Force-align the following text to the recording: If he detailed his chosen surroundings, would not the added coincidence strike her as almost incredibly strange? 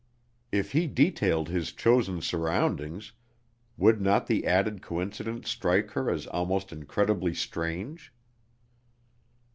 If 0.51 0.71
he 0.71 0.87
detailed 0.87 1.49
his 1.49 1.71
chosen 1.71 2.21
surroundings, 2.21 3.11
would 3.77 4.01
not 4.01 4.25
the 4.25 4.47
added 4.47 4.81
coincidence 4.81 5.47
strike 5.51 5.91
her 5.91 6.09
as 6.09 6.25
almost 6.25 6.71
incredibly 6.71 7.35
strange? 7.35 8.11